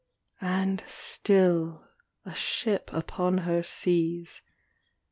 And 0.41 0.81
still, 0.87 1.83
a 2.25 2.33
ship 2.33 2.89
upon 2.91 3.37
her 3.45 3.61
seas. 3.61 4.41